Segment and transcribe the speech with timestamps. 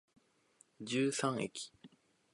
[0.83, 1.69] 十三駅